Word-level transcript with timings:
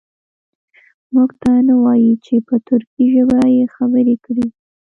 موږ 1.13 1.29
ته 1.41 1.51
نه 1.67 1.75
وایي 1.83 2.11
چې 2.25 2.33
په 2.47 2.55
ترکي 2.67 3.03
ژبه 3.13 3.39
یې 3.55 3.65
خبرې 3.75 4.15
کړي. 4.25 4.47